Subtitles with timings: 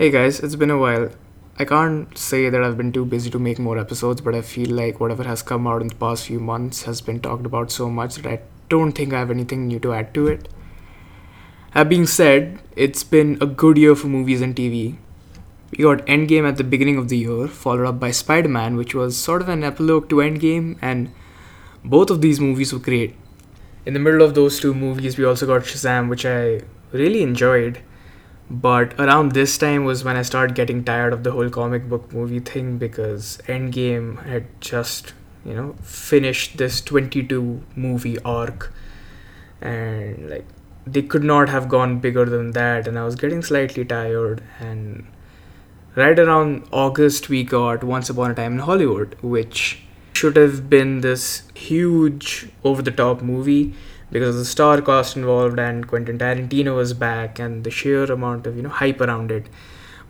[0.00, 1.10] Hey guys, it's been a while.
[1.58, 4.70] I can't say that I've been too busy to make more episodes, but I feel
[4.70, 7.90] like whatever has come out in the past few months has been talked about so
[7.90, 8.40] much that I
[8.70, 10.48] don't think I have anything new to add to it.
[11.74, 14.96] That being said, it's been a good year for movies and TV.
[15.76, 18.94] We got Endgame at the beginning of the year, followed up by Spider Man, which
[18.94, 21.12] was sort of an epilogue to Endgame, and
[21.84, 23.16] both of these movies were great.
[23.84, 27.82] In the middle of those two movies, we also got Shazam, which I really enjoyed
[28.50, 32.12] but around this time was when I started getting tired of the whole comic book
[32.12, 35.14] movie thing because Endgame had just,
[35.44, 38.72] you know, finished this 22 movie arc.
[39.60, 40.46] And like
[40.84, 44.42] they could not have gone bigger than that and I was getting slightly tired.
[44.58, 45.06] And
[45.94, 51.02] right around August we got Once Upon a Time in Hollywood which should have been
[51.02, 53.74] this huge over the top movie
[54.10, 58.56] because the star cast involved and Quentin Tarantino was back and the sheer amount of
[58.56, 59.46] you know hype around it.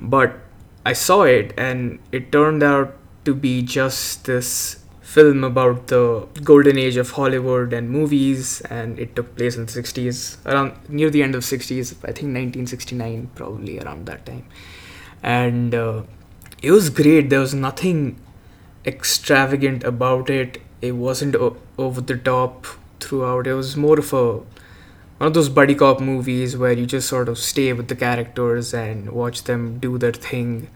[0.00, 0.38] But
[0.84, 6.78] I saw it and it turned out to be just this film about the golden
[6.78, 11.22] age of Hollywood and movies and it took place in the 60s around near the
[11.22, 14.46] end of 60s I think 1969 probably around that time.
[15.22, 16.04] And uh,
[16.62, 17.28] it was great.
[17.28, 18.18] There was nothing
[18.86, 20.62] extravagant about it.
[20.80, 22.66] It wasn't o- over the top
[23.00, 23.46] throughout.
[23.46, 24.40] It was more of a
[25.20, 28.72] one of those buddy cop movies where you just sort of stay with the characters
[28.72, 30.68] and watch them do their thing.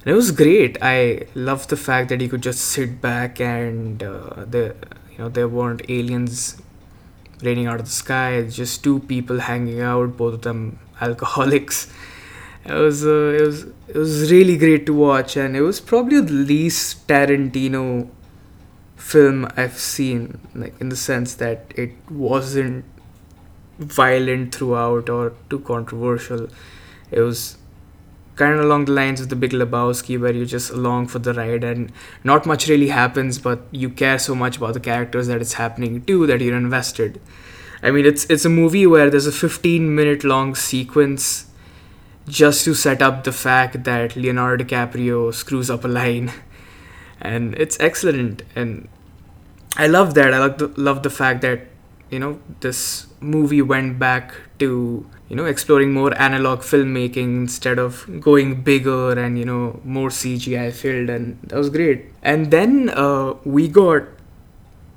[0.00, 0.76] And it was great.
[0.82, 4.74] I loved the fact that you could just sit back and uh, the
[5.12, 6.60] you know there weren't aliens
[7.42, 8.32] raining out of the sky.
[8.32, 11.92] It's just two people hanging out, both of them alcoholics.
[12.64, 16.20] It was uh, it was it was really great to watch, and it was probably
[16.20, 18.08] the least Tarantino
[19.06, 22.84] film I've seen, like in the sense that it wasn't
[23.78, 26.48] violent throughout or too controversial.
[27.10, 27.56] It was
[28.34, 31.32] kind of along the lines of the Big Lebowski, where you're just along for the
[31.32, 31.92] ride and
[32.24, 36.02] not much really happens, but you care so much about the characters that it's happening
[36.06, 37.20] to that you're invested.
[37.82, 41.46] I mean, it's it's a movie where there's a 15 minute long sequence
[42.28, 46.32] just to set up the fact that Leonardo DiCaprio screws up a line
[47.20, 48.88] and it's excellent and
[49.76, 50.32] i love that.
[50.34, 51.66] I love the, love the fact that
[52.10, 58.06] you know this movie went back to you know exploring more analog filmmaking instead of
[58.20, 62.06] going bigger and you know more cgi filled and that was great.
[62.22, 64.04] And then uh, we got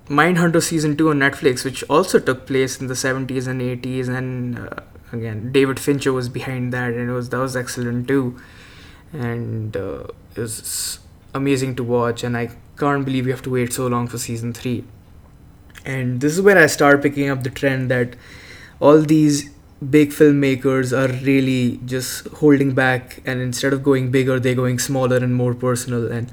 [0.07, 4.57] mindhunter season 2 on netflix which also took place in the 70s and 80s and
[4.57, 8.39] uh, again david fincher was behind that and it was that was excellent too.
[9.11, 10.03] And uh,
[10.35, 10.99] it was
[11.33, 14.53] amazing to watch, and I can't believe we have to wait so long for season
[14.53, 14.83] 3.
[15.85, 18.15] And this is where I start picking up the trend that
[18.79, 19.49] all these
[19.89, 25.17] big filmmakers are really just holding back, and instead of going bigger, they're going smaller
[25.17, 26.11] and more personal.
[26.11, 26.31] And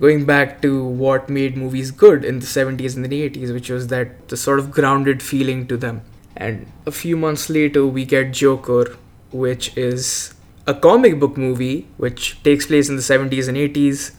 [0.00, 3.88] going back to what made movies good in the 70s and the 80s, which was
[3.88, 6.02] that the sort of grounded feeling to them.
[6.36, 8.96] And a few months later, we get Joker,
[9.32, 10.34] which is
[10.66, 14.12] a comic book movie which takes place in the 70s and 80s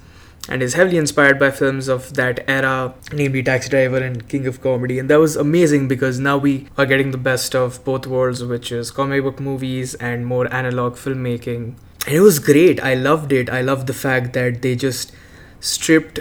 [0.50, 4.62] and is heavily inspired by films of that era, namely Taxi Driver and King of
[4.62, 5.00] Comedy.
[5.00, 8.72] And that was amazing because now we are getting the best of both worlds, which
[8.72, 11.75] is comic book movies and more analog filmmaking.
[12.06, 12.81] And it was great.
[12.81, 13.50] I loved it.
[13.50, 15.12] I loved the fact that they just
[15.59, 16.19] stripped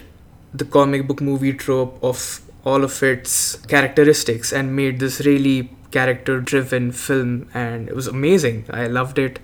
[0.52, 6.40] the comic book movie trope of all of its characteristics and made this really character
[6.40, 8.64] driven film and it was amazing.
[8.70, 9.38] I loved it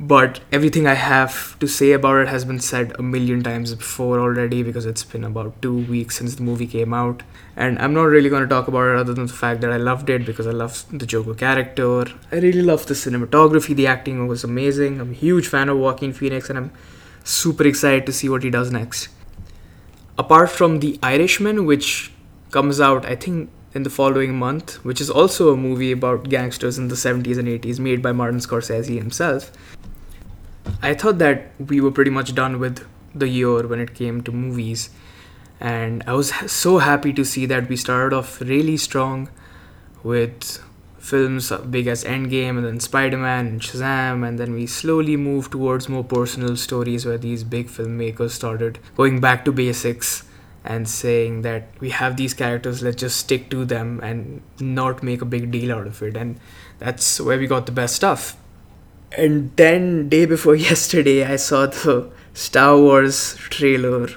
[0.00, 4.20] but everything I have to say about it has been said a million times before
[4.20, 7.24] already because it's been about two weeks since the movie came out.
[7.56, 9.76] And I'm not really going to talk about it other than the fact that I
[9.76, 12.02] loved it because I love the Joker character.
[12.30, 15.00] I really love the cinematography, the acting was amazing.
[15.00, 16.70] I'm a huge fan of Joaquin Phoenix and I'm
[17.24, 19.08] super excited to see what he does next.
[20.16, 22.12] Apart from The Irishman, which
[22.52, 26.78] comes out, I think, in the following month, which is also a movie about gangsters
[26.78, 29.52] in the 70s and 80s made by Martin Scorsese himself.
[30.80, 34.32] I thought that we were pretty much done with the year when it came to
[34.32, 34.90] movies,
[35.58, 39.28] and I was so happy to see that we started off really strong
[40.04, 40.62] with
[40.98, 45.50] films big as Endgame and then Spider Man and Shazam, and then we slowly moved
[45.50, 50.22] towards more personal stories where these big filmmakers started going back to basics
[50.64, 55.22] and saying that we have these characters, let's just stick to them and not make
[55.22, 56.16] a big deal out of it.
[56.16, 56.38] And
[56.78, 58.36] that's where we got the best stuff
[59.12, 64.08] and then day before yesterday i saw the star wars trailer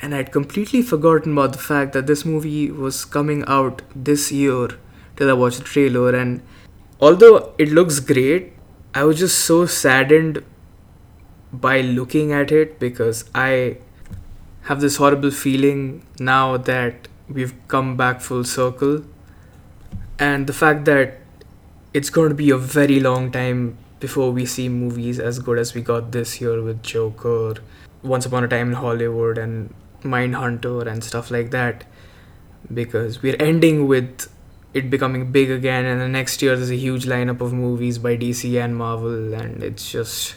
[0.00, 4.68] and i'd completely forgotten about the fact that this movie was coming out this year
[5.16, 6.40] till i watched the trailer and
[7.00, 8.52] although it looks great
[8.94, 10.42] i was just so saddened
[11.52, 13.76] by looking at it because I
[14.62, 19.04] have this horrible feeling now that we've come back full circle.
[20.18, 21.18] And the fact that
[21.92, 25.74] it's going to be a very long time before we see movies as good as
[25.74, 27.54] we got this year with Joker,
[28.02, 29.72] Once Upon a Time in Hollywood, and
[30.02, 31.84] Mindhunter, and stuff like that.
[32.74, 34.28] Because we're ending with
[34.74, 38.16] it becoming big again, and the next year there's a huge lineup of movies by
[38.16, 40.34] DC and Marvel, and it's just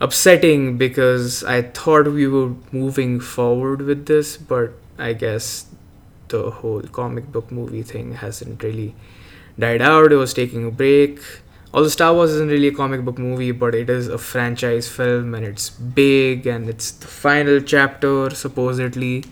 [0.00, 5.66] upsetting because I thought we were moving forward with this, but I guess
[6.28, 8.94] the whole comic book movie thing hasn't really
[9.58, 10.12] died out.
[10.12, 11.20] It was taking a break.
[11.72, 15.34] Although Star Wars isn't really a comic book movie, but it is a franchise film
[15.36, 19.24] and it's big and it's the final chapter, supposedly.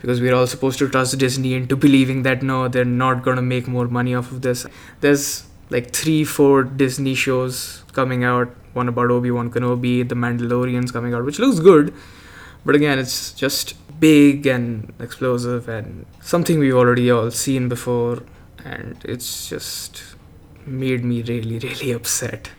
[0.00, 3.68] Because we're all supposed to trust Disney into believing that no, they're not gonna make
[3.68, 4.66] more money off of this.
[5.00, 8.48] There's like three, four Disney shows coming out.
[8.72, 11.94] One about Obi Wan Kenobi, The Mandalorian's coming out, which looks good.
[12.64, 18.22] But again, it's just big and explosive and something we've already all seen before.
[18.64, 20.02] And it's just
[20.66, 22.50] made me really, really upset.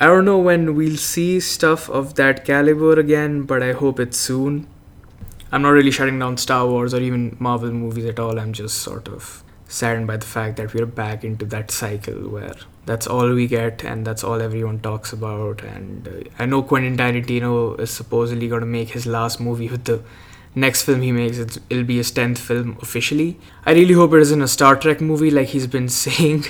[0.00, 4.16] I don't know when we'll see stuff of that caliber again, but I hope it's
[4.16, 4.68] soon.
[5.50, 8.38] I'm not really shutting down Star Wars or even Marvel movies at all.
[8.38, 12.54] I'm just sort of saddened by the fact that we're back into that cycle where
[12.86, 15.62] that's all we get and that's all everyone talks about.
[15.62, 19.84] And uh, I know Quentin Tarantino is supposedly going to make his last movie with
[19.84, 20.02] the
[20.54, 21.38] next film he makes.
[21.38, 23.38] It'll be his 10th film officially.
[23.66, 26.44] I really hope it isn't a Star Trek movie like he's been saying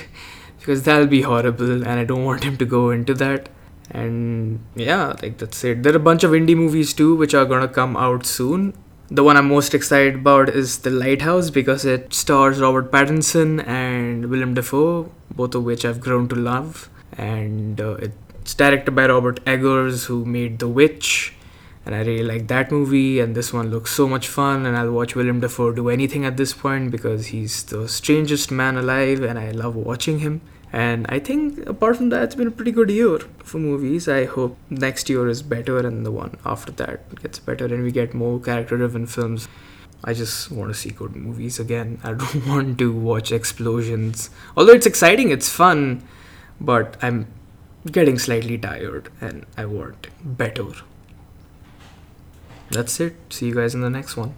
[0.69, 3.49] because that'll be horrible and I don't want him to go into that.
[3.89, 5.81] And yeah, like that's it.
[5.81, 8.75] There are a bunch of indie movies too which are gonna come out soon.
[9.07, 14.27] The one I'm most excited about is The Lighthouse because it stars Robert Pattinson and
[14.27, 16.87] Willem Dafoe, both of which I've grown to love.
[17.17, 21.33] And uh, it's directed by Robert Eggers, who made The Witch,
[21.83, 23.19] and I really like that movie.
[23.19, 26.37] And this one looks so much fun, and I'll watch Willem Dafoe do anything at
[26.37, 30.41] this point because he's the strangest man alive, and I love watching him.
[30.71, 34.07] And I think apart from that, it's been a pretty good year for movies.
[34.07, 37.91] I hope next year is better and the one after that gets better and we
[37.91, 39.47] get more character driven films.
[40.03, 41.99] I just want to see good movies again.
[42.03, 44.29] I don't want to watch explosions.
[44.55, 46.03] Although it's exciting, it's fun,
[46.61, 47.27] but I'm
[47.91, 50.67] getting slightly tired and I want better.
[52.69, 53.15] That's it.
[53.31, 54.35] See you guys in the next one.